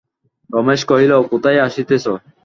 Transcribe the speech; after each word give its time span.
রমেশ 0.49 0.81
কহিল, 0.89 1.11
কোথায় 1.31 1.59
আসিতেছ? 1.67 2.05